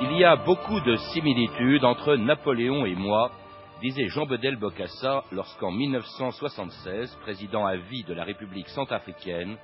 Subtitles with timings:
[0.00, 3.30] Il y a beaucoup de similitudes entre Napoléon et moi,
[3.82, 9.56] disait Jean Bedel Bokassa lorsqu'en 1976, président à vie de la République centrafricaine,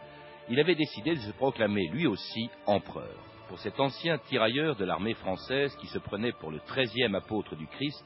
[0.51, 3.17] il avait décidé de se proclamer lui aussi empereur.
[3.49, 7.67] Pour cet ancien tirailleur de l'armée française qui se prenait pour le treizième apôtre du
[7.67, 8.05] Christ,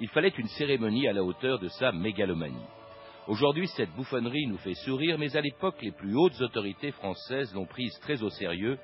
[0.00, 2.66] il fallait une cérémonie à la hauteur de sa mégalomanie.
[3.28, 7.66] Aujourd'hui, cette bouffonnerie nous fait sourire, mais à l'époque, les plus hautes autorités françaises l'ont
[7.66, 8.78] prise très au sérieux,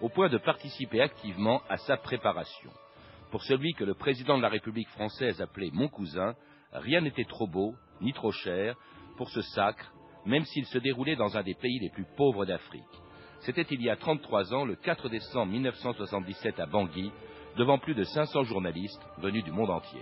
[0.00, 2.70] au point de participer activement à sa préparation.
[3.30, 6.34] Pour celui que le président de la République française appelait mon cousin,
[6.72, 8.76] rien n'était trop beau, ni trop cher,
[9.18, 9.92] pour ce sacre,
[10.24, 12.82] même s'il se déroulait dans un des pays les plus pauvres d'Afrique.
[13.40, 17.12] C'était il y a 33 ans, le 4 décembre 1977 à Bangui,
[17.58, 20.00] devant plus de 500 journalistes venus du monde entier.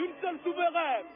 [0.00, 1.06] Une seule souveraine.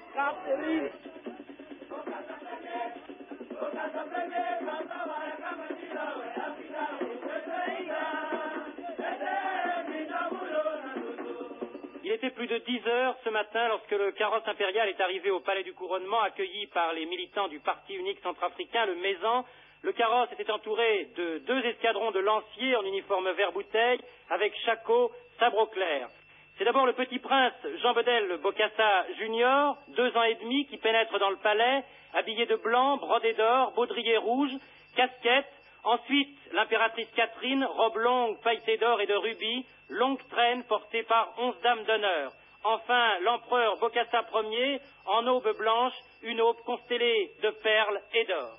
[12.02, 15.40] Il était plus de 10 heures ce matin lorsque le carrosse impérial est arrivé au
[15.40, 19.44] palais du couronnement, accueilli par les militants du Parti unique centrafricain, le Maison.
[19.82, 24.00] Le carrosse était entouré de deux escadrons de lanciers en uniforme vert bouteille,
[24.30, 26.08] avec shako, sabre clair.
[26.56, 31.18] C'est d'abord le petit prince Jean Bedel Bokassa Junior, deux ans et demi, qui pénètre
[31.18, 31.82] dans le palais,
[32.14, 34.52] habillé de blanc, brodé d'or, baudrier rouge,
[34.94, 35.50] casquette.
[35.82, 41.60] Ensuite, l'impératrice Catherine, robe longue, pailletée d'or et de rubis, longue traîne portée par onze
[41.62, 42.30] dames d'honneur.
[42.62, 48.58] Enfin, l'empereur Bokassa Ier, en aube blanche, une aube constellée de perles et d'or.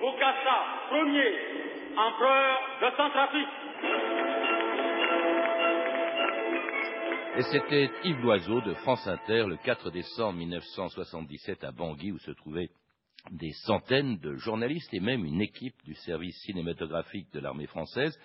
[0.00, 1.38] Bokassa Ier,
[1.96, 4.39] empereur de Centrafrique.
[7.36, 12.32] Et c'était Yves Loiseau de France Inter le 4 décembre 1977 à Bangui où se
[12.32, 12.70] trouvaient
[13.30, 18.18] des centaines de journalistes et même une équipe du service cinématographique de l'armée française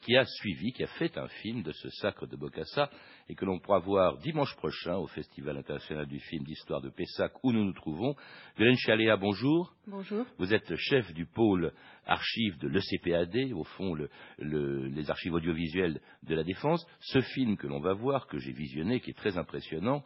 [0.00, 2.90] qui a suivi, qui a fait un film de ce sacre de Bokassa
[3.28, 7.32] et que l'on pourra voir dimanche prochain au Festival international du film d'histoire de Pessac
[7.42, 8.14] où nous nous trouvons.
[8.58, 9.74] Hélène Chaléa, bonjour.
[9.86, 10.24] Bonjour.
[10.38, 11.72] Vous êtes chef du pôle
[12.06, 16.86] archives de l'ECPAD, au fond le, le, les archives audiovisuelles de la défense.
[17.00, 20.02] Ce film que l'on va voir, que j'ai visionné, qui est très impressionnant,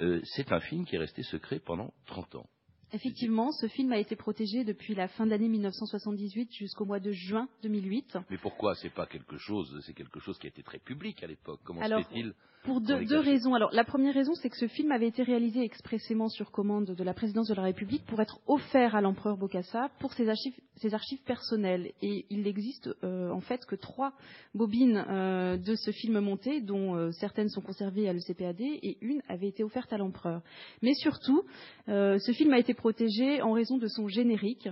[0.00, 2.46] euh, c'est un film qui est resté secret pendant 30 ans.
[2.92, 7.10] Effectivement, ce film a été protégé depuis la fin de l'année 1978 jusqu'au mois de
[7.10, 8.18] juin 2008.
[8.30, 11.26] Mais pourquoi C'est pas quelque chose, c'est quelque chose qui a été très public à
[11.26, 11.60] l'époque?
[11.64, 12.32] Comment Alors, se fait-il
[12.64, 13.54] Pour deux, deux raisons.
[13.54, 17.04] Alors, la première raison, c'est que ce film avait été réalisé expressément sur commande de
[17.04, 20.94] la présidence de la République pour être offert à l'empereur Bokassa pour ses archives, ses
[20.94, 21.92] archives personnelles.
[22.02, 24.12] Et il n'existe euh, en fait que trois
[24.54, 29.22] bobines euh, de ce film monté, dont euh, certaines sont conservées à l'ECPAD et une
[29.28, 30.42] avait été offerte à l'empereur.
[30.82, 31.44] Mais surtout,
[31.86, 34.68] ce film a été protégé en raison de son générique.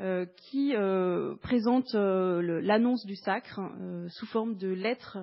[0.00, 3.60] Euh, qui euh, présente euh, l'annonce du sacre
[4.08, 5.18] sous forme de lettres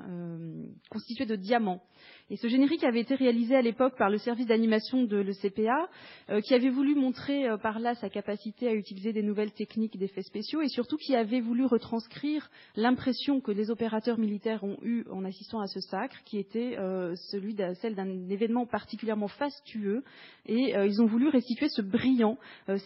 [0.89, 1.83] constituées de diamants.
[2.31, 5.89] Et ce générique avait été réalisé à l'époque par le service d'animation de l'ECPA,
[6.29, 9.97] euh, qui avait voulu montrer euh, par là sa capacité à utiliser des nouvelles techniques
[9.99, 15.03] d'effets spéciaux et surtout qui avait voulu retranscrire l'impression que les opérateurs militaires ont eue
[15.11, 20.01] en assistant à ce sacre, qui était euh, celui celle d'un événement particulièrement fastueux.
[20.45, 22.37] Et ils ont voulu restituer ce brillant,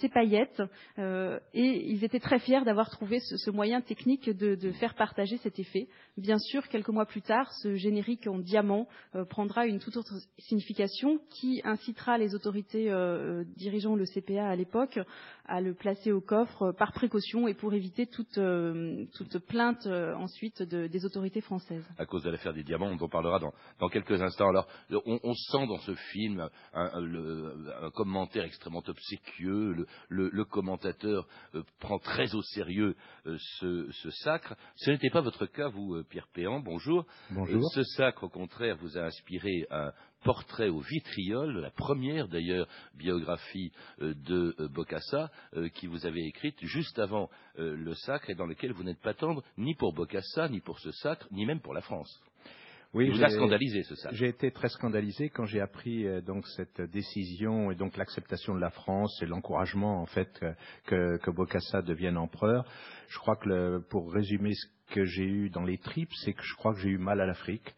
[0.01, 0.61] ces paillettes,
[0.97, 5.87] et ils étaient très fiers d'avoir trouvé ce, moyen technique de, faire partager cet effet.
[6.17, 8.87] Bien sûr, quelques mois plus tard, ce générique en diamant
[9.35, 14.97] prendra une toute autre signification qui incitera les autorités euh, dirigeant le CPA à l'époque
[15.45, 20.15] à le placer au coffre par précaution et pour éviter toute, euh, toute plainte euh,
[20.15, 21.83] ensuite de- des autorités françaises.
[21.97, 23.51] à cause de l'affaire des diamants, on en parlera dans,
[23.81, 24.47] dans quelques instants.
[24.47, 24.67] Alors,
[25.05, 26.39] on, on sent dans ce film
[26.73, 27.53] un, un- le-
[27.83, 29.73] un commentaire extrêmement obséquieux.
[29.73, 32.95] Le, le- le commentateur euh, prend très au sérieux
[33.27, 34.55] euh, ce, ce sacre.
[34.77, 36.61] Ce n'était pas votre cas, vous, euh, Pierre Péan.
[36.61, 37.05] Bonjour.
[37.31, 37.61] Bonjour.
[37.65, 39.24] Euh, ce sacre, au contraire, vous a inspiré
[39.69, 39.91] un
[40.25, 46.25] portrait au vitriol, la première d'ailleurs biographie euh, de euh, Bokassa, euh, qui vous avez
[46.25, 50.49] écrite juste avant le sacre et dans lequel vous n'êtes pas tendre ni pour Bokassa,
[50.49, 52.21] ni pour ce sacre, ni même pour la France.
[52.93, 54.15] Oui, vous a scandalisé ce sacre.
[54.15, 58.71] J'ai été très scandalisé quand j'ai appris donc cette décision et donc l'acceptation de la
[58.71, 60.45] France et l'encouragement en fait
[60.85, 62.65] que, que Bokassa devienne empereur.
[63.09, 66.55] Je crois que pour résumer ce que j'ai eu dans les tripes, c'est que je
[66.55, 67.75] crois que j'ai eu mal à l'Afrique.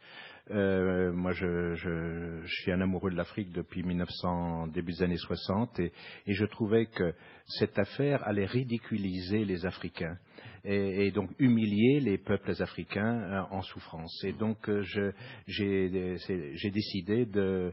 [0.52, 5.18] Euh, moi, je, je, je, suis un amoureux de l'Afrique depuis 1900, début des années
[5.18, 5.92] 60, et,
[6.26, 7.14] et, je trouvais que
[7.46, 10.18] cette affaire allait ridiculiser les Africains
[10.64, 14.24] et, et donc humilier les peuples africains euh, en souffrance.
[14.24, 14.82] Et donc, euh,
[15.48, 17.72] j'ai décidé de euh,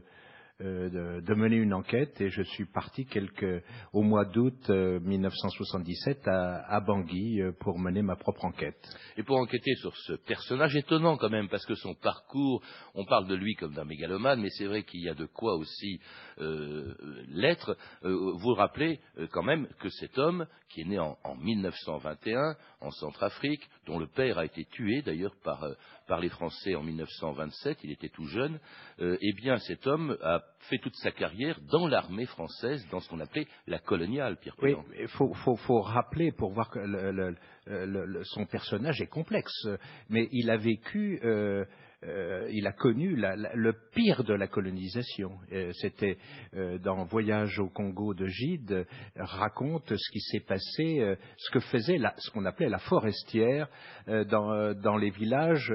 [0.59, 6.59] de, de, mener une enquête et je suis parti quelques, au mois d'août 1977 euh,
[6.65, 8.81] à, Bangui euh, pour mener ma propre enquête.
[9.17, 12.63] Et pour enquêter sur ce personnage étonnant quand même, parce que son parcours,
[12.93, 15.55] on parle de lui comme d'un mégalomane, mais c'est vrai qu'il y a de quoi
[15.55, 15.99] aussi
[16.39, 16.93] euh,
[17.29, 17.77] l'être.
[18.03, 22.91] Euh, vous rappelez euh, quand même que cet homme, qui est né en 1921 en
[22.91, 25.65] Centrafrique, dont le père a été tué d'ailleurs par,
[26.07, 28.59] par les Français en 1927, il était tout jeune,
[28.99, 33.19] eh bien cet homme a fait toute sa carrière dans l'armée française, dans ce qu'on
[33.19, 38.05] appelait la coloniale, Pierre Oui, il faut, faut, faut, rappeler pour voir que le, le,
[38.05, 39.67] le, son personnage est complexe,
[40.09, 41.19] mais il a vécu.
[41.23, 41.65] Euh,
[42.07, 45.31] euh, il a connu le pire de la colonisation.
[45.51, 46.17] Euh, C'était
[46.55, 48.85] euh, dans Voyage au Congo de Gide,
[49.15, 53.67] raconte ce qui s'est passé, ce que faisait ce qu'on appelait la forestière
[54.07, 55.73] dans, les villages,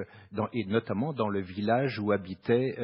[0.53, 2.75] et notamment dans le village où habitait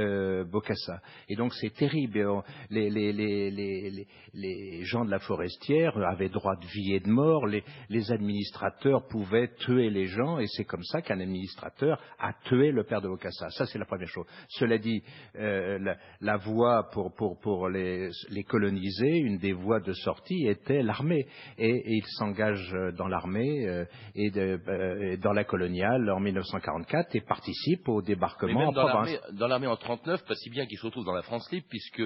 [0.50, 1.00] Bokassa.
[1.28, 2.42] Et donc c'est terrible.
[2.70, 7.46] Les, les, gens de la forestière avaient droit de vie et de mort.
[7.46, 7.64] Les,
[8.10, 13.00] administrateurs pouvaient tuer les gens, et c'est comme ça qu'un administrateur a tué le père
[13.00, 13.50] de Bokassa ça.
[13.50, 14.26] Ça, c'est la première chose.
[14.48, 15.02] Cela dit,
[15.36, 20.46] euh, la, la, voie pour, pour, pour les, les, coloniser, une des voies de sortie
[20.46, 21.26] était l'armée.
[21.58, 23.84] Et, et ils s'engagent dans l'armée euh,
[24.14, 29.18] et, euh, dans la coloniale en 1944 et participent au débarquement Mais en province.
[29.32, 32.02] Dans l'armée en 39, pas si bien qu'ils se retrouvent dans la France libre, puisque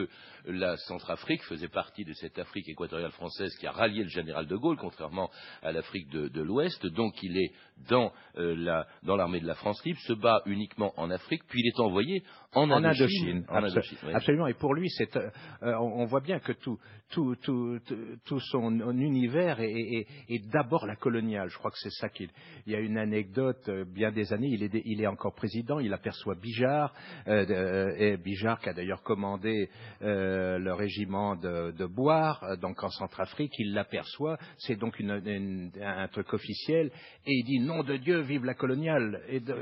[0.47, 4.57] la Centrafrique faisait partie de cette Afrique équatoriale française qui a rallié le général de
[4.57, 5.31] Gaulle, contrairement
[5.63, 6.87] à l'Afrique de, de l'Ouest.
[6.87, 7.53] Donc il est
[7.89, 11.69] dans euh, l'armée la, de la France libre, se bat uniquement en Afrique, puis il
[11.69, 13.45] est envoyé en, en Indochine.
[13.49, 14.13] En Indochine oui.
[14.13, 14.47] Absolument.
[14.49, 15.31] Et pour lui, c'est, euh,
[15.63, 16.79] on, on, voit bien que tout,
[17.11, 17.79] tout, tout,
[18.25, 21.49] tout son univers est, est, est d'abord la coloniale.
[21.49, 22.29] Je crois que c'est ça qu'il.
[22.67, 25.79] Il y a une anecdote, euh, bien des années, il est, il est encore président,
[25.79, 26.93] il aperçoit Bijard,
[27.29, 29.69] euh, et Bijard qui a d'ailleurs commandé
[30.03, 35.71] euh, le régiment de, de Boire, donc en Centrafrique, il l'aperçoit, c'est donc une, une,
[35.83, 36.91] un truc officiel,
[37.27, 39.55] et il dit nom de Dieu, vive la coloniale, et de,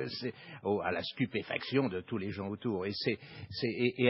[0.64, 2.77] oh, à la stupéfaction de tous les gens autour.
[2.84, 3.18] Et, c'est,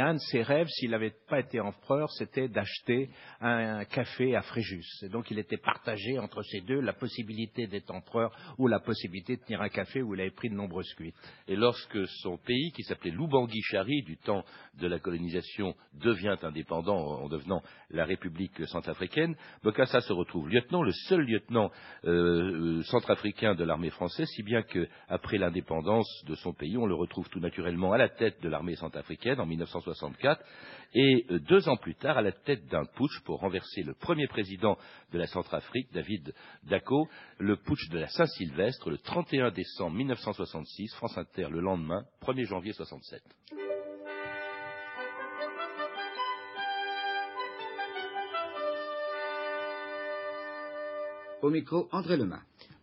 [0.01, 3.11] un de ses rêves, s'il n'avait pas été empereur, c'était d'acheter
[3.41, 4.87] un, café à Fréjus.
[5.03, 9.37] Et donc il était partagé entre ces deux, la possibilité d'être empereur ou la possibilité
[9.37, 11.15] de tenir un café où il avait pris de nombreuses cuites.
[11.47, 14.45] Et lorsque son pays, qui s'appelait Lubangui-Chari, du temps
[14.79, 20.93] de la colonisation, devient indépendant en devenant la République centrafricaine, Bokassa se retrouve lieutenant, le
[20.93, 21.71] seul lieutenant
[22.05, 27.29] euh, centrafricain de l'armée française, si bien qu'après l'indépendance de son pays, on le retrouve
[27.29, 30.43] tout naturellement à la tête de l'armée centrafricaine en 1964
[30.95, 34.27] et euh, deux ans plus tard à la tête d'un putsch pour renverser le premier
[34.27, 34.77] président
[35.13, 36.35] de la Centrafrique, David
[36.65, 42.47] Dacko, le putsch de la Saint-Sylvestre le 31 décembre 1966, France Inter le lendemain, 1er
[42.47, 43.23] janvier 67.
[51.43, 52.41] Au micro, André Lema.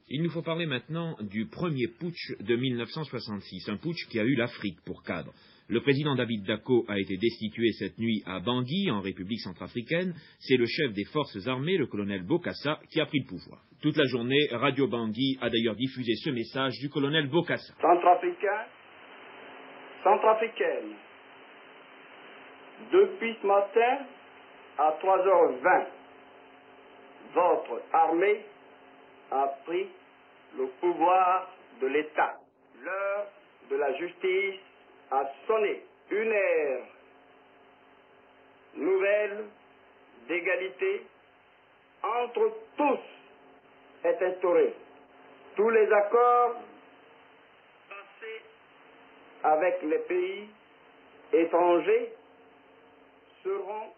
[0.07, 4.35] Il nous faut parler maintenant du premier putsch de 1966, un putsch qui a eu
[4.35, 5.33] l'Afrique pour cadre.
[5.67, 10.13] Le président David Dacko a été destitué cette nuit à Bangui, en République centrafricaine.
[10.37, 13.61] C'est le chef des forces armées, le colonel Bokassa, qui a pris le pouvoir.
[13.81, 17.73] Toute la journée, Radio Bangui a d'ailleurs diffusé ce message du colonel Bokassa.
[17.81, 18.65] Centrafricain,
[20.03, 20.93] centrafricaine,
[22.91, 24.05] depuis ce matin
[24.77, 25.87] à 3h20,
[27.33, 28.45] votre armée
[29.31, 29.87] a pris
[30.57, 32.35] le pouvoir de l'État.
[32.83, 33.27] L'heure
[33.71, 34.61] de la justice
[35.15, 35.81] a sonné.
[36.11, 36.83] Une ère
[38.75, 39.45] nouvelle
[40.27, 41.07] d'égalité
[42.03, 44.73] entre tous est instaurée.
[45.55, 46.55] Tous les accords
[47.89, 48.41] passés
[49.43, 50.49] avec les pays
[51.33, 52.13] étrangers
[53.43, 53.91] seront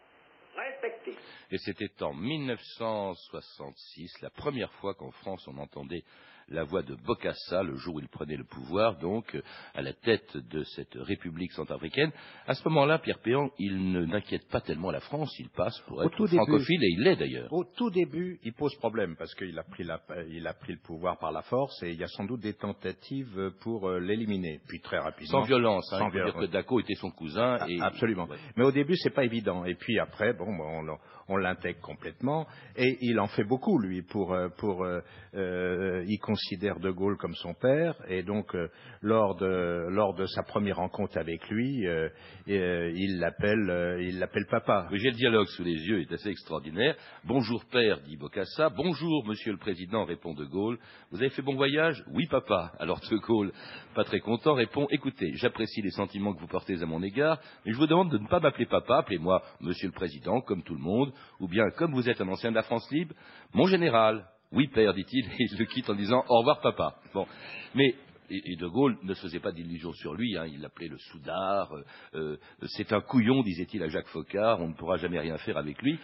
[1.49, 6.03] et c'était en 1966, la première fois qu'en France on entendait
[6.49, 9.37] la voix de Bokassa le jour où il prenait le pouvoir, donc
[9.73, 12.11] à la tête de cette République centrafricaine.
[12.45, 16.27] À ce moment-là, Pierre Péan, il n'inquiète pas tellement la France, il passe pour être
[16.27, 17.51] francophile et il l'est d'ailleurs.
[17.51, 19.85] Au tout début, il pose problème parce qu'il a, pris
[20.29, 22.53] il a pris le pouvoir par la force et il y a sans doute des
[22.53, 24.59] tentatives pour euh, l'éliminer.
[24.67, 25.41] Puis très rapidement.
[25.41, 27.57] Sans violence, hein, sans dire que Daco était son cousin.
[27.67, 27.79] Et...
[27.81, 28.27] Absolument.
[28.55, 29.65] Mais au début, c'est pas évident.
[29.65, 30.97] Et puis après, bon, on,
[31.29, 35.01] on l'intègre complètement et il en fait beaucoup lui pour euh, pour euh,
[35.35, 38.67] euh, il considère De Gaulle comme son père et donc euh,
[39.01, 42.09] lors de sa première rencontre avec lui euh,
[42.45, 44.87] il l'appelle il l'appelle papa.
[44.91, 46.95] J'ai le dialogue sous les yeux, il est assez extraordinaire.
[47.23, 48.69] Bonjour père, dit Bocassa.
[48.69, 50.77] Bonjour monsieur le président, répond De Gaulle.
[51.09, 52.03] Vous avez fait bon voyage?
[52.13, 52.71] Oui papa.
[52.79, 53.51] Alors De Gaulle,
[53.95, 57.71] pas très content, répond écoutez, j'apprécie les sentiments que vous portez à mon égard, mais
[57.71, 60.81] je vous demande de ne pas m'appeler papa, appelez-moi monsieur le président comme tout le
[60.81, 63.15] monde ou bien comme vous êtes un ancien de la France libre,
[63.53, 64.23] mon général.
[64.51, 66.95] Oui, père, dit-il, et il le quitte en disant au revoir, papa.
[67.13, 67.27] Bon.
[67.75, 67.95] Mais
[68.29, 71.83] et, De Gaulle ne faisait pas d'illusions sur lui, hein, il l'appelait le soudard, euh,
[72.15, 72.37] euh,
[72.67, 75.97] c'est un couillon, disait-il à Jacques Faucard, on ne pourra jamais rien faire avec lui.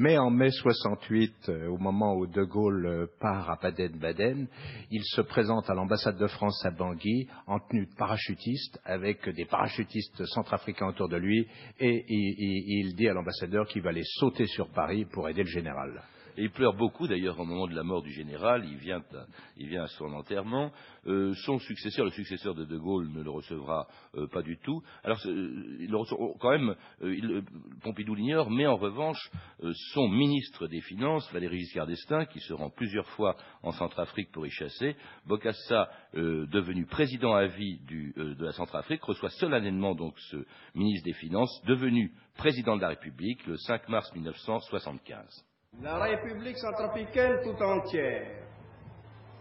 [0.00, 4.46] Mais en mai 68, euh, au moment où De Gaulle euh, part à Baden-Baden,
[4.92, 9.44] il se présente à l'ambassade de France à Bangui en tenue de parachutiste, avec des
[9.44, 11.48] parachutistes centrafricains autour de lui,
[11.80, 16.00] et il dit à l'ambassadeur qu'il va aller sauter sur Paris pour aider le général.
[16.40, 18.64] Il pleure beaucoup, d'ailleurs, au moment de la mort du général.
[18.64, 20.70] Il vient à, son enterrement.
[21.06, 24.80] Euh, son successeur, le successeur de De Gaulle, ne le recevra euh, pas du tout.
[25.02, 26.76] Alors, euh, il le reçoit, quand même,
[27.82, 29.30] Pompidou l'ignore, mais en revanche,
[29.92, 34.46] son ministre des Finances, Valéry Giscard d'Estaing, qui se rend plusieurs fois en Centrafrique pour
[34.46, 40.36] y chasser, Bokassa, devenu président à vie de la Centrafrique, reçoit solennellement donc ce
[40.74, 45.47] ministre des Finances, devenu président de la République le 5 mars 1975.
[45.80, 48.26] La République centrafricaine tout entière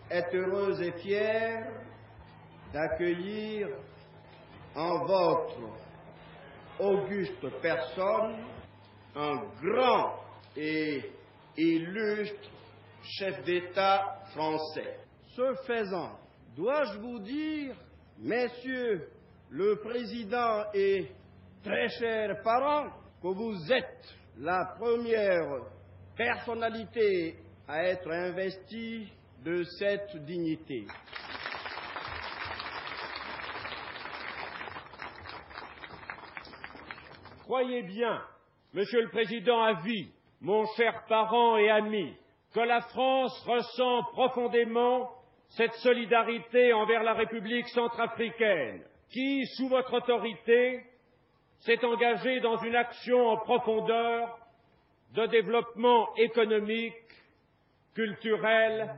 [0.09, 1.67] est heureuse et fière
[2.71, 3.69] d'accueillir
[4.75, 5.59] en votre
[6.79, 8.37] auguste personne
[9.15, 10.13] un grand
[10.55, 11.11] et
[11.57, 12.49] illustre
[13.01, 14.99] chef d'État français.
[15.35, 16.19] Ce faisant,
[16.55, 17.75] dois-je vous dire,
[18.19, 19.09] messieurs
[19.49, 21.09] le président et
[21.63, 22.91] très chers parents,
[23.23, 25.76] que vous êtes la première
[26.17, 27.35] personnalité
[27.67, 29.07] à être investie
[29.45, 30.85] de cette dignité.
[37.43, 38.21] Croyez bien,
[38.73, 42.13] Monsieur le Président à vie, mon cher parent et ami,
[42.53, 45.09] que la France ressent profondément
[45.49, 50.83] cette solidarité envers la République centrafricaine, qui, sous votre autorité,
[51.59, 54.37] s'est engagée dans une action en profondeur
[55.15, 56.93] de développement économique,
[57.93, 58.95] culturel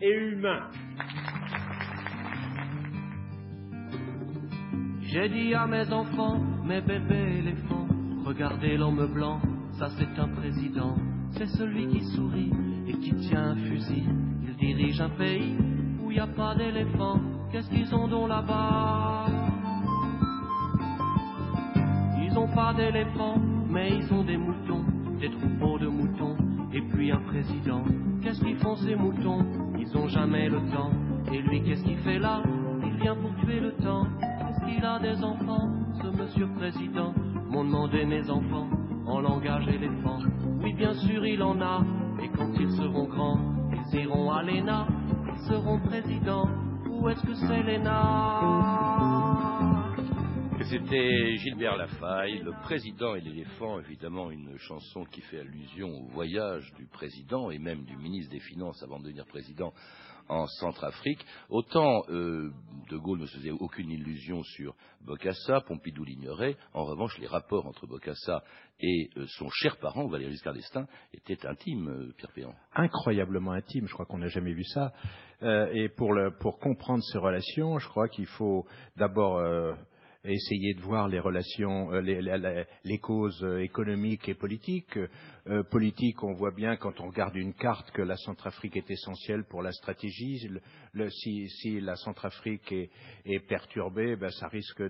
[0.00, 0.70] et humain.
[5.02, 7.86] J'ai dit à mes enfants, mes bébés éléphants,
[8.24, 9.40] regardez l'homme blanc,
[9.78, 10.96] ça c'est un président,
[11.32, 12.52] c'est celui qui sourit
[12.86, 14.04] et qui tient un fusil.
[14.42, 15.56] Il dirige un pays
[16.00, 19.26] où il n'y a pas d'éléphants, qu'est-ce qu'ils ont donc là-bas?
[22.22, 23.38] Ils n'ont pas d'éléphants,
[23.68, 24.84] mais ils ont des moutons
[25.20, 26.36] des troupeaux de moutons,
[26.72, 27.82] et puis un président.
[28.22, 29.44] Qu'est-ce qu'ils font ces moutons?
[29.78, 30.90] Ils ont jamais le temps.
[31.32, 32.42] Et lui, qu'est-ce qu'il fait là?
[32.84, 34.06] Il vient pour tuer le temps.
[34.22, 35.68] Est-ce qu'il a des enfants,
[36.02, 37.12] ce monsieur président?
[37.50, 38.68] M'ont demandé mes enfants,
[39.06, 40.20] en langage éléphant.
[40.62, 41.82] Oui, bien sûr, il en a.
[42.22, 43.40] Et quand ils seront grands,
[43.72, 44.86] ils iront à l'ENA.
[45.34, 46.48] Ils seront présidents.
[46.88, 49.19] Où est-ce que c'est l'ENA?
[50.64, 56.70] C'était Gilbert Lafaille, le président et l'éléphant, évidemment une chanson qui fait allusion au voyage
[56.74, 59.72] du président et même du ministre des Finances avant de devenir président
[60.28, 61.24] en Centrafrique.
[61.48, 62.52] Autant euh,
[62.90, 66.56] De Gaulle ne faisait aucune illusion sur Bokassa, Pompidou l'ignorait.
[66.74, 68.42] En revanche, les rapports entre Bokassa
[68.80, 72.54] et euh, son cher parent, Valéry Giscard d'Estaing, étaient intimes, euh, Pierre Péan.
[72.74, 74.92] Incroyablement intimes, je crois qu'on n'a jamais vu ça.
[75.72, 79.40] et pour, le, pour comprendre ces relations, je crois qu'il faut d'abord
[80.24, 84.98] essayer de voir les relations, euh, les, causes euh, économiques et politiques.
[85.46, 89.44] Euh, politiques, on voit bien quand on regarde une carte que la Centrafrique est essentielle
[89.44, 90.46] pour la stratégie.
[91.08, 92.72] Si, la Centrafrique
[93.24, 94.82] est, perturbée, ben, ça risque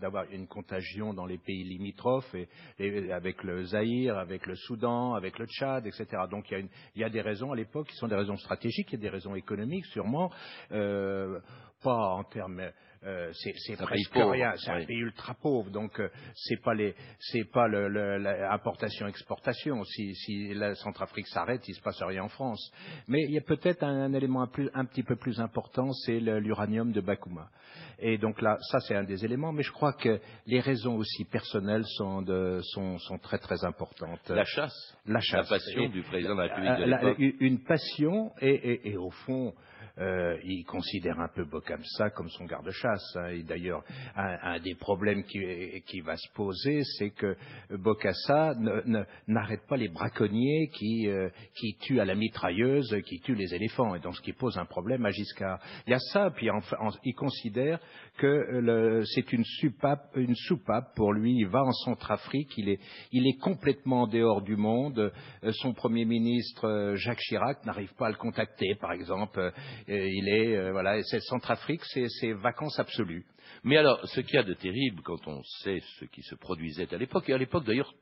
[0.00, 2.34] d'avoir une contagion dans les pays limitrophes,
[2.78, 6.06] avec le Zaïre, avec le Soudan, avec le Tchad, etc.
[6.30, 8.98] Donc il y a, des raisons à l'époque qui sont des raisons stratégiques, il y
[8.98, 10.30] a des raisons économiques sûrement,
[10.70, 12.62] pas en termes
[13.02, 14.52] c'est c'est presque pauvre, rien.
[14.56, 18.52] C'est un pays ultra pauvre, donc euh, c'est pas les, c'est pas le, le- la
[18.52, 19.84] importation exportation.
[19.84, 22.72] Si, si la Centrafrique s'arrête, il se passe rien en France.
[23.06, 25.92] Mais il y a peut-être un, un élément un, plus- un petit peu plus important,
[25.92, 27.48] c'est l'uranium de Bakouma.
[28.00, 29.52] Et donc là, ça c'est un des éléments.
[29.52, 34.28] Mais je crois que les raisons aussi personnelles sont, de, sont, sont très très importantes.
[34.28, 34.96] La chasse.
[35.06, 35.48] La chasse.
[35.50, 37.36] La passion Et- du président de la République de euh, la- l'époque.
[37.40, 39.54] une passion et, et- et au fond,
[39.98, 43.16] euh, il considère un peu Bocamsa comme son garde-chasse.
[43.16, 43.28] hein.
[43.28, 43.82] Et d'ailleurs,
[44.16, 47.36] un, des problèmes qui, va se poser, c'est que
[47.70, 48.54] Bokassa
[49.26, 53.94] n'arrête pas les braconniers qui, euh, qui tuent à la mitrailleuse, qui tuent les éléphants.
[53.94, 55.60] Et donc, ce qui pose un problème à Giscard.
[55.86, 56.48] Il y a ça, puis
[57.04, 57.80] il considère
[58.18, 61.36] que euh, c'est une soupape, pour lui.
[61.38, 64.98] Il va en Centrafrique, il est, complètement en dehors du monde.
[64.98, 69.52] Euh, son premier ministre euh, Jacques Chirac n'arrive pas à le contacter, par exemple.
[69.86, 73.24] Il est, voilà, c'est Centrafrique, c'est vacances absolues.
[73.64, 76.92] Mais alors, ce qu'il y a de terrible quand on sait ce qui se produisait
[76.92, 77.94] à l'époque, et à l'époque d'ailleurs,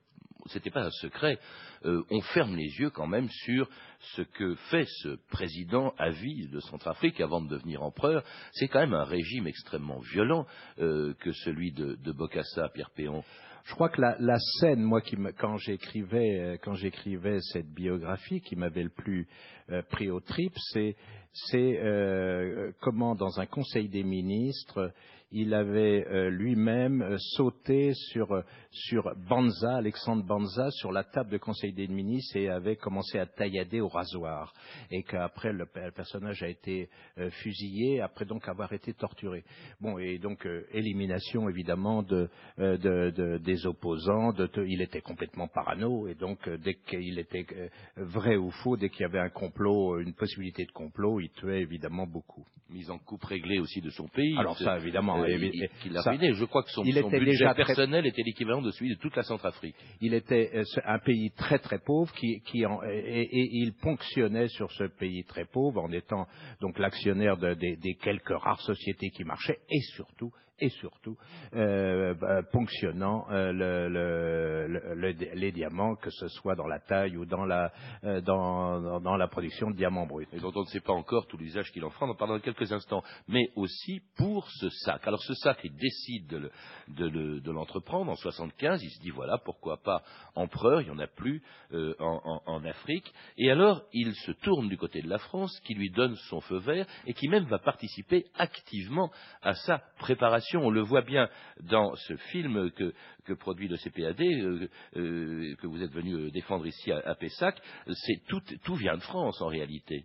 [0.51, 1.39] c'était pas un secret,
[1.85, 3.69] euh, on ferme les yeux quand même sur
[4.15, 8.23] ce que fait ce président à vie de Centrafrique avant de devenir empereur.
[8.53, 10.47] C'est quand même un régime extrêmement violent
[10.79, 13.23] euh, que celui de, de Bokassa, Pierre Péon.
[13.67, 18.41] Je crois que la, la scène, moi, qui quand j'écrivais euh, quand j'écrivais cette biographie,
[18.41, 19.27] qui m'avait le plus
[19.71, 20.95] euh, pris au trip, c'est
[21.33, 24.93] c'est euh, comment dans un conseil des ministres,
[25.33, 31.39] il avait euh, lui-même euh, sauté sur sur Banza, Alexandre Banza, sur la table de
[31.39, 34.53] conseil des ministres et avait commencé à taillader au rasoir,
[34.91, 39.45] et qu'après le, le personnage a été euh, fusillé après donc avoir été torturé.
[39.81, 42.29] Bon, et donc euh, élimination évidemment de,
[42.59, 44.33] euh, de- de- des opposants.
[44.67, 48.91] Il était complètement parano et donc euh, dès qu'il était euh, vrai ou faux, dès
[48.91, 52.45] qu'il y avait un complot, une possibilité de complot, il tuait évidemment beaucoup.
[52.71, 54.37] Mise en coupe réglée aussi de son pays.
[54.39, 56.33] Alors ça, évidemment, Euh, évi- il- il- qu'il a ça- ruiné.
[56.35, 58.91] Je crois que son, il son était budget déjà très- personnel était l'équivalent de celui
[58.95, 59.75] de toute la Centrafrique.
[60.01, 64.49] Il était euh, un pays très très pauvre qui, qui en- et, et il ponctionnait
[64.49, 66.27] sur ce pays très pauvre en étant
[66.61, 71.17] donc l'actionnaire de- des, des quelques rares sociétés qui marchaient et surtout et surtout
[71.55, 76.79] euh, bah, ponctionnant euh, le- le- le- le- les diamants, que ce soit dans la
[76.81, 77.73] taille ou dans la,
[78.05, 80.27] euh, dans, dans- la production de diamants bruts.
[80.33, 82.39] et dont on ne sait pas encore tout l'usage qu'il en fera, on en parlera
[82.39, 85.07] dans quelques instants, mais aussi pour ce sac.
[85.07, 86.51] Alors ce sac, il décide de le-
[86.89, 90.03] de le- de l'entreprendre en 75, il se dit voilà, pourquoi pas
[90.35, 94.69] empereur, il n'y en a plus euh, en- en Afrique, et alors il se tourne
[94.69, 97.59] du côté de la France, qui lui donne son feu vert, et qui même va
[97.59, 99.11] participer activement
[99.43, 100.46] à sa préparation.
[100.55, 101.29] On le voit bien
[101.63, 106.67] dans ce film que, produit le CPAD, euh, euh, que vous êtes venu euh, défendre
[106.67, 108.23] ici à, Pessac, c'est
[108.63, 110.05] tout, vient de France en réalité.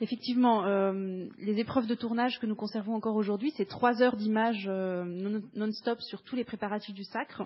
[0.00, 0.64] Effectivement,
[1.38, 6.00] les épreuves de tournage que nous conservons encore aujourd'hui, ces trois heures d'images non- non-stop
[6.00, 7.44] sur tous les préparatifs du sacre,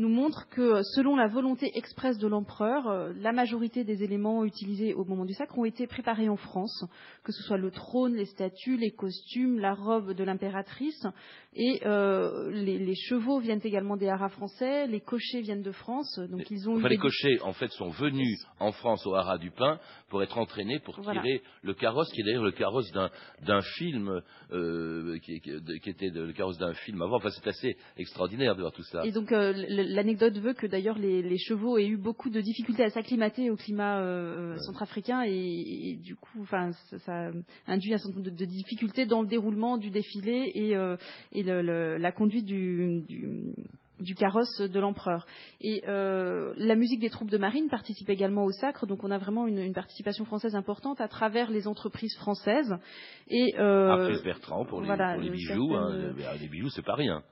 [0.00, 4.94] nous montrent que selon la volonté expresse de l'empereur, euh, la majorité des éléments utilisés
[4.94, 6.84] au moment du sacre ont été préparés en France,
[7.24, 11.06] que ce soit le trône, les statues, les costumes, la robe de l'impératrice,
[11.54, 16.18] et euh, les, les chevaux viennent également des haras français, les cochers viennent de France,
[16.30, 19.38] donc ils ont Enfin, eu les cochers, en fait, sont venus en France au Haras
[19.38, 21.20] du Pin pour être entraînés pour Voilà.
[21.22, 24.20] tirer le carrosse, qui est d'ailleurs le carrosse d'un film,
[24.52, 25.34] euh, qui,
[25.90, 27.16] était le carrosse d'un film avant.
[27.16, 29.04] Enfin, c'est assez extraordinaire de voir tout ça.
[29.04, 29.52] Et donc euh,
[29.94, 33.56] l'anecdote veut que d'ailleurs les, les chevaux aient eu beaucoup de difficultés à s'acclimater au
[33.56, 35.30] climat euh, centrafricain et,
[35.90, 37.30] et du coup, enfin, ça, ça
[37.66, 40.96] induit un certain nombre de, de difficultés dans le déroulement du défilé et, euh,
[41.32, 43.28] et le- le- la conduite du, du
[44.00, 45.26] du carrosse de l'empereur.
[45.60, 49.18] Et euh, la musique des troupes de marine participe également au sacre, donc on a
[49.18, 52.74] vraiment une, une participation française importante à travers les entreprises françaises.
[53.28, 56.80] Et euh, Après Bertrand pour les, voilà, pour les euh, bijoux, hein, les bijoux, c'est
[56.84, 57.22] pas rien.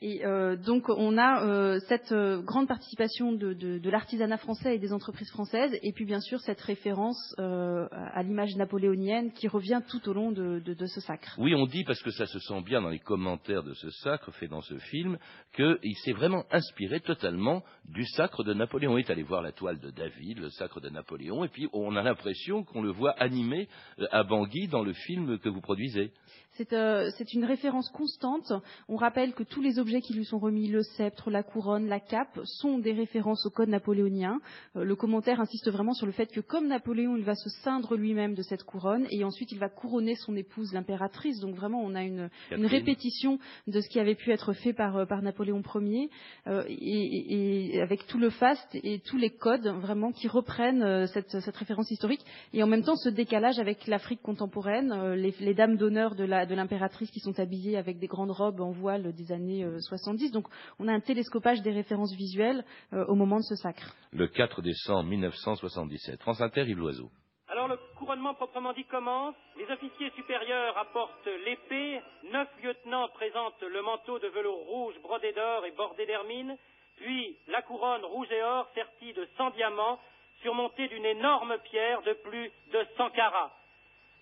[0.00, 4.76] Et euh, donc on a euh, cette euh, grande participation de, de- de l'artisanat français
[4.76, 9.80] et des entreprises françaises, et puis bien sûr cette référence à l'image napoléonienne qui revient
[9.88, 11.34] tout au long de, ce sacre.
[11.38, 14.30] Oui, on dit, parce que ça se sent bien dans les commentaires de ce sacre
[14.32, 15.18] fait dans ce film,
[15.54, 18.92] qu'il s'est vraiment inspiré totalement du sacre de Napoléon.
[18.92, 21.96] On est allé voir la toile de David, le sacre de Napoléon, et puis on
[21.96, 23.68] a l'impression qu'on le voit animé
[24.12, 26.12] à Bangui dans le film que vous produisez.
[26.52, 26.68] C'est
[27.16, 28.52] c'est une référence constante.
[28.88, 32.00] On rappelle que tous les objets qui lui sont remis, le sceptre, la couronne, la
[32.00, 34.38] cape, sont des références au code napoléonien.
[34.76, 37.96] Euh, le commentaire insiste vraiment sur le fait que comme Napoléon, il va se ceindre
[37.96, 41.40] lui-même de cette couronne et ensuite il va couronner son épouse, l'impératrice.
[41.40, 45.06] Donc vraiment, on a une, répétition de ce qui avait pu être fait par, euh,
[45.06, 46.10] par Napoléon Ier
[46.46, 51.56] euh, et, avec tout le faste et tous les codes vraiment qui reprennent cette, cette
[51.56, 56.14] référence historique et en même temps ce décalage avec l'Afrique contemporaine, les, les dames d'honneur
[56.14, 60.32] de l'impératrice qui sont habillées avec des grandes robes en voile des années 70.
[60.32, 60.46] Donc
[60.78, 63.94] on a un télescopage des références visuelles au moment de ce sacre.
[64.12, 66.20] Le 4 décembre 1977.
[66.20, 67.10] France Inter, Yves Loiseau.
[67.48, 69.34] Alors le couronnement proprement dit commence.
[69.56, 72.00] Les officiers supérieurs apportent l'épée.
[72.30, 76.56] Neuf lieutenants présentent le manteau de velours rouge brodé d'or et bordé d'hermine.
[76.96, 79.98] Puis la couronne rouge et or sertie de 100 diamants
[80.42, 83.52] surmontée d'une énorme pierre de plus de 100 carats.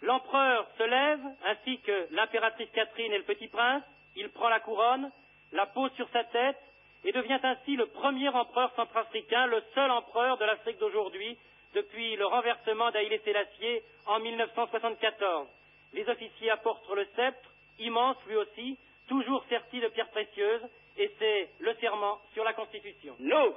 [0.03, 3.83] L'empereur se lève, ainsi que l'impératrice Catherine et le petit prince.
[4.14, 5.11] Il prend la couronne,
[5.57, 6.59] la pose sur sa tête
[7.05, 11.37] et devient ainsi le premier empereur centrafricain, le seul empereur de l'Afrique d'aujourd'hui
[11.75, 15.49] depuis le renversement d'Haïlé Sélassié en 1974.
[15.95, 20.62] Les officiers apportent le sceptre, immense lui aussi, toujours serti de pierres précieuses,
[20.99, 23.14] et c'est le serment sur la Constitution.
[23.19, 23.55] Nous,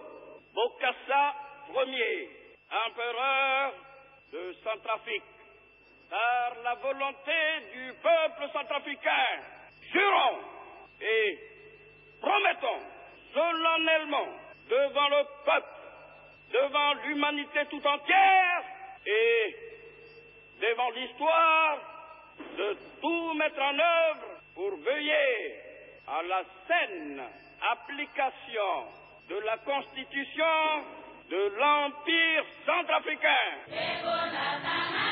[0.53, 1.35] Bokassa
[1.73, 2.29] Ier,
[2.87, 3.73] empereur
[4.31, 5.23] de Centrafrique,
[6.09, 7.31] par la volonté
[7.73, 9.41] du peuple centrafricain,
[9.91, 10.39] jurons
[11.01, 11.48] et
[12.21, 12.79] promettons
[13.33, 14.27] solennellement
[14.69, 15.67] devant le peuple,
[16.53, 18.63] devant l'humanité tout entière
[19.05, 19.55] et
[20.61, 21.77] devant l'histoire
[22.57, 25.55] de tout mettre en œuvre pour veiller
[26.07, 27.21] à la saine
[27.71, 28.85] application
[29.29, 30.83] de la Constitution
[31.29, 33.29] de l'Empire centrafricain.«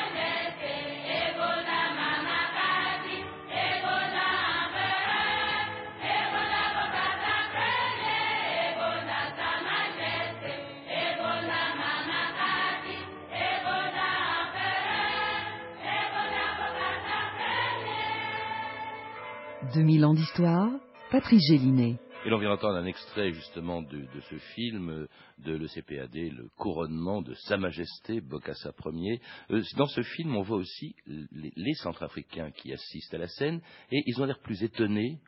[19.74, 20.70] 2000 ans d'histoire,
[21.10, 21.96] Patrice Gélinet.
[22.24, 25.06] Et l'on vient d'entendre un extrait justement de, ce film
[25.38, 29.20] de l'ECPAD, le couronnement de Sa Majesté Bokassa Ier.
[29.50, 33.60] Euh, dans ce film, on voit aussi les, les, Centrafricains qui assistent à la scène
[33.92, 35.18] et ils ont l'air plus étonnés,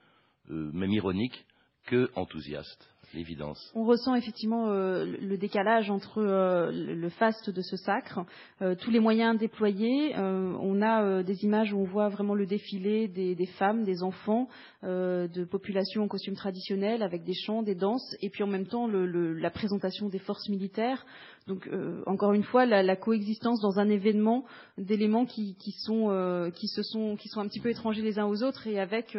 [0.51, 1.45] euh, même ironiques,
[1.87, 2.89] que enthousiastes
[3.75, 8.21] On ressent effectivement euh, le décalage entre euh, le faste de ce sacre,
[8.63, 10.15] euh, tous les moyens déployés.
[10.17, 14.49] On a des images où on voit vraiment le défilé des, femmes, des enfants,
[14.83, 18.87] de populations en costume traditionnel avec des chants, des danses, et puis en même temps
[18.87, 21.05] la présentation des forces militaires.
[21.47, 21.69] Donc
[22.07, 24.45] encore une fois, la, coexistence dans un événement
[24.79, 26.09] d'éléments qui, sont,
[26.55, 29.17] se sont un petit peu étrangers les uns aux autres, et avec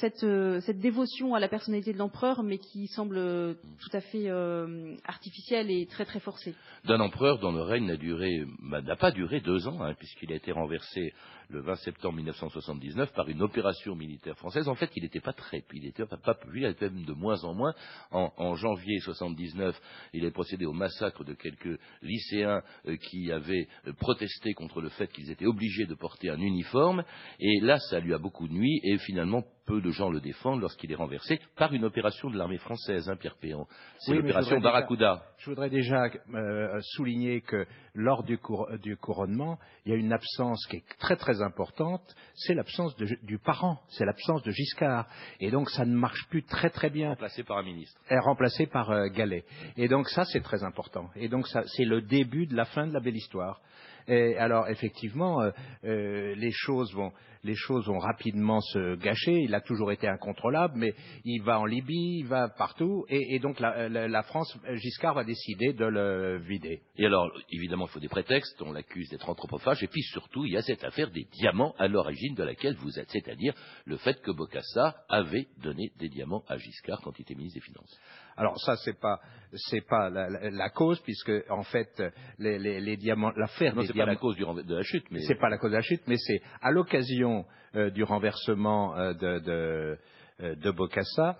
[0.00, 0.26] cette,
[0.60, 5.70] cette dévotion à la personnalité de l'empereur, mais qui semble tout à fait euh, artificiel
[5.70, 6.54] et très très forcé.
[6.84, 10.52] D'un empereur dont le règne n'a n'a pas duré deux ans, hein, puisqu'il a été
[10.52, 11.12] renversé
[11.48, 14.68] le 20 septembre 1979 par une opération militaire française.
[14.68, 17.42] En fait, il n'était pas très, il était pas, pas il était même de moins
[17.44, 17.74] en moins.
[18.10, 19.78] En, janvier 79,
[20.12, 24.88] il a procédé au massacre de quelques lycéens euh, qui avaient euh, protesté contre le
[24.90, 27.04] fait qu'ils étaient obligés de porter un uniforme.
[27.40, 28.80] Et là, ça lui a beaucoup nuit.
[28.84, 32.58] Et finalement, peu de gens le défendent lorsqu'il est renversé par une opération de l'armée
[32.58, 33.36] française, hein, Pierre.
[33.98, 35.14] C'est oui, l'opération Barracuda.
[35.14, 39.98] Déjà, je voudrais déjà euh, souligner que lors du, cour du, couronnement, il y a
[39.98, 42.02] une absence qui est très très importante,
[42.34, 45.06] c'est l'absence du parent, c'est l'absence de Giscard.
[45.40, 47.10] Et donc ça ne marche plus très très bien.
[47.10, 48.00] Remplacé par un ministre.
[48.10, 49.44] Et remplacé par euh, Gallet.
[49.76, 51.08] Et donc ça c'est très important.
[51.16, 53.60] Et donc c'est le début de la fin de la belle histoire.
[54.06, 55.50] Et alors effectivement, euh,
[55.84, 57.12] euh, les choses vont,
[57.44, 59.40] les choses vont rapidement se gâcher.
[59.42, 63.38] Il a toujours été incontrôlable, mais il va en Libye, il va partout, et, et
[63.38, 66.80] donc la, la, la, France, Giscard va décider de le vider.
[66.96, 68.60] Et alors, évidemment, il faut des prétextes.
[68.62, 71.86] On l'accuse d'être anthropophage, et puis surtout, il y a cette affaire des diamants à
[71.86, 73.54] l'origine de laquelle vous êtes, c'est-à-dire
[73.84, 77.64] le fait que Bokassa avait donné des diamants à Giscard quand il était ministre des
[77.64, 78.00] Finances.
[78.36, 79.20] Alors ça, c'est pas
[79.52, 82.02] c'est pas la, la, la, cause puisque en fait
[82.38, 83.86] les, les, les diamants, l'affaire des diamants.
[83.86, 85.82] C'est pas la cause du, de la chute, mais c'est pas la cause de la
[85.82, 87.33] chute, mais c'est à l'occasion
[87.76, 89.98] euh, du renversement euh, de de,
[90.40, 91.36] euh, de Bokassa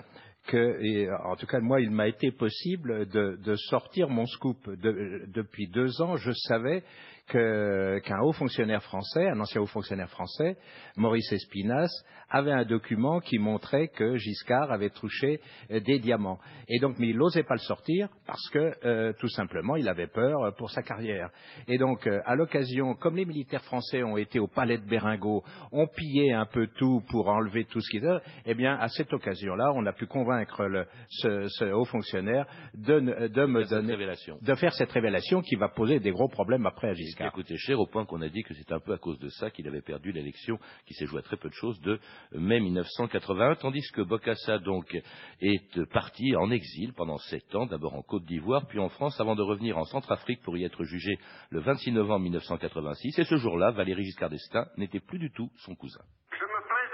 [0.47, 4.59] que, en tout cas, moi, il m'a été possible de, de, sortir mon scoop.
[4.69, 6.83] De, depuis deux ans, je savais
[7.27, 10.57] qu'un qu haut fonctionnaire français, un ancien haut fonctionnaire français,
[10.97, 11.91] Maurice Espinas,
[12.31, 16.39] avait un document qui montrait que Giscard avait touché euh, des diamants.
[16.69, 20.07] Et donc, mais il n'osait pas le sortir parce que, euh, tout simplement, il avait
[20.07, 21.31] peur pour sa carrière.
[21.69, 25.45] Et donc, euh, à l'occasion, comme les militaires français ont été au palais de Béringot,
[25.73, 29.13] ont pillé un peu tout pour enlever tout ce qu'ils avaient, eh bien, à cette
[29.13, 33.97] occasion-là, on a pu convaincre le, ce, ce, haut fonctionnaire de, de me donner,
[34.43, 37.14] de faire cette révélation qui va poser des gros problèmes après à Giscard.
[37.17, 39.19] Qui a coûté cher au point qu'on a dit que c'est un peu à cause
[39.19, 41.99] de ça qu'il avait perdu l'élection qui s'est jouée à très peu de choses de
[42.33, 44.97] mai 1981, tandis que Bokassa donc
[45.41, 49.35] est parti en exil pendant sept ans, d'abord en Côte d'Ivoire, puis en France, avant
[49.35, 51.19] de revenir en Centrafrique pour y être jugé
[51.51, 53.19] le 26 novembre 1986.
[53.19, 56.03] Et ce jour-là, Valéry Giscard d'Estaing n'était plus du tout son cousin.
[56.33, 56.85] Je me plains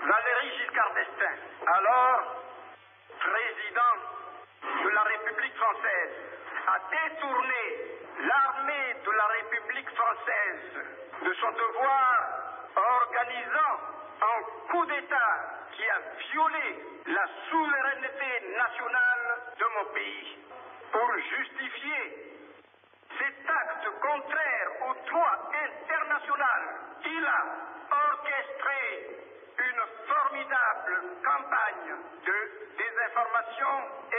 [0.00, 2.20] Valéry Giscard d'Estaing, alors
[3.18, 3.94] président
[4.84, 7.62] de la République a détourné
[8.18, 10.82] l'armée de la République française
[11.22, 12.28] de son devoir
[12.74, 13.74] organisant
[14.20, 15.32] un coup d'État
[15.72, 16.00] qui a
[16.32, 20.38] violé la souveraineté nationale de mon pays.
[20.90, 22.34] Pour justifier
[23.18, 26.62] cet acte contraire au droit international,
[27.04, 27.44] il a
[28.10, 29.06] orchestré
[29.58, 31.94] une formidable campagne
[32.26, 32.38] de
[32.76, 34.09] désinformation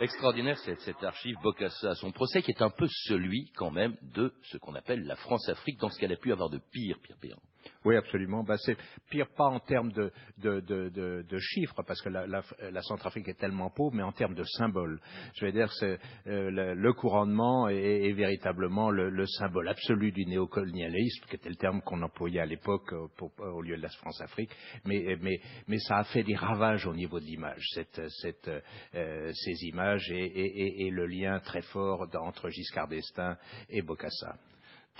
[0.00, 4.32] Extraordinaire cette, cette archive Bokassa, son procès qui est un peu celui quand même de
[4.44, 7.40] ce qu'on appelle la France-Afrique dans ce qu'elle a pu avoir de pire, Pierre Perrin.
[7.84, 8.44] Oui, absolument.
[8.44, 8.76] Ben, c'est
[9.10, 10.88] pire pas en termes de, de, de,
[11.22, 14.44] de, chiffres, parce que la, la, la, Centrafrique est tellement pauvre, mais en termes de
[14.44, 15.00] symboles.
[15.34, 20.12] Je veux dire, c'est, euh, le, le, couronnement est, est véritablement le, le, symbole absolu
[20.12, 23.82] du néocolonialisme, qui était le terme qu'on employait à l'époque euh, pour, au lieu de
[23.82, 24.50] la France-Afrique.
[24.84, 28.50] Mais, mais, mais ça a fait des ravages au niveau de l'image, cette, cette,
[28.94, 33.36] euh, ces images et, et, et, le lien très fort entre Giscard d'Estaing
[33.68, 34.36] et Bokassa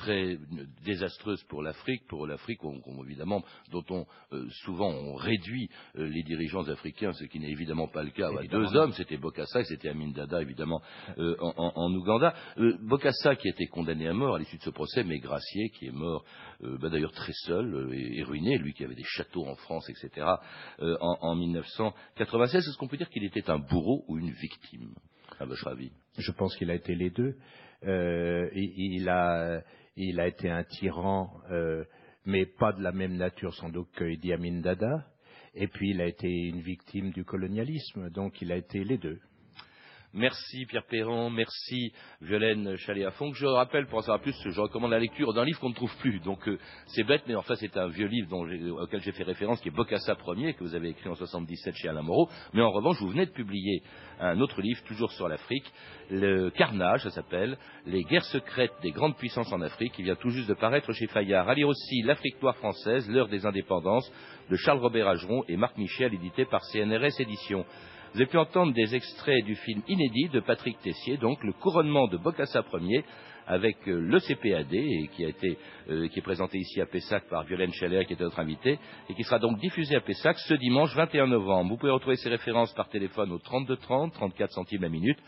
[0.00, 0.38] très
[0.82, 2.60] désastreuse pour l'Afrique, pour l'Afrique
[3.04, 7.86] évidemment dont on euh, souvent on réduit euh, les dirigeants africains, ce qui n'est évidemment
[7.86, 8.30] pas le cas.
[8.50, 10.80] Deux hommes, c'était Bokassa et c'était Amin Dada évidemment
[11.18, 12.34] euh, en, en, en, Ouganda.
[12.80, 15.86] Bokassa qui a été condamné à mort à l'issue de ce procès, mais Gracier qui
[15.86, 16.24] est mort
[16.60, 20.26] bah, d'ailleurs très seul et, et, ruiné, lui qui avait des châteaux en France, etc.
[20.80, 24.94] en, en 1996, est-ce qu'on peut dire qu'il était un bourreau ou une victime
[25.38, 25.92] à votre avis?
[26.16, 27.36] Je pense qu'il a été les deux.
[27.82, 29.62] il, il a
[29.96, 31.84] il a été un tyran, euh,
[32.24, 35.06] mais pas de la même nature sans doute que Idi Amin Dada.
[35.54, 39.20] Et puis il a été une victime du colonialisme, donc il a été les deux.
[40.12, 43.32] Merci Pierre Perron, merci Violaine Chaléafon.
[43.32, 45.96] Je rappelle, pour en savoir plus, je recommande la lecture d'un livre qu'on ne trouve
[45.98, 46.18] plus.
[46.18, 48.36] Donc euh, c'est bête, mais enfin c'est un vieux livre
[48.82, 51.88] auquel j'ai fait référence, qui est Bocassa Ier, que vous avez écrit en 77 chez
[51.88, 52.28] Alain Moreau.
[52.54, 53.84] Mais en revanche, vous venez de publier
[54.18, 55.72] un autre livre, toujours sur l'Afrique,
[56.10, 60.30] Le Carnage, ça s'appelle, Les guerres secrètes des grandes puissances en Afrique, qui vient tout
[60.30, 61.48] juste de paraître chez Fayard.
[61.48, 64.10] À lire aussi L'Afrique noire française, l'heure des indépendances,
[64.50, 67.64] de Charles Robert Ageron et Marc Michel, édité par CNRS Éditions.
[68.12, 72.08] Vous avez pu entendre des extraits du film inédit de Patrick Tessier, donc Le couronnement
[72.08, 73.04] de Bokassa Ier,
[73.46, 75.56] avec euh, le CPAD, et qui, a été,
[75.88, 79.14] euh, qui est présenté ici à Pessac par Violaine Scheller, qui était notre invitée, et
[79.14, 81.70] qui sera donc diffusé à Pessac ce dimanche 21 novembre.
[81.70, 85.18] Vous pouvez retrouver ces références par téléphone au 32 30, 34 centimes la minute,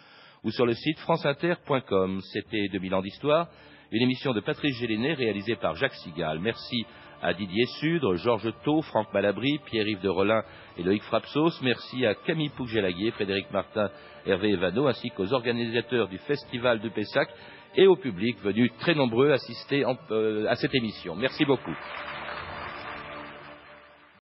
[0.42, 2.20] ou sur le site franceinter.com.
[2.32, 3.46] C'était 2000 ans d'histoire,
[3.92, 6.40] une émission de Patrice Gélinet réalisée par Jacques Sigal.
[6.40, 6.84] Merci
[7.22, 10.42] à Didier Sudre, Georges Thau, Franck Malabry, Pierre-Yves de Rolin
[10.76, 11.60] et Loïc Frapsos.
[11.62, 13.90] Merci à Camille Pougelaguier, Frédéric Martin,
[14.26, 17.28] Hervé Evano, ainsi qu'aux organisateurs du Festival de Pessac
[17.76, 21.14] et au public venu très nombreux assister euh, à cette émission.
[21.14, 21.74] Merci beaucoup.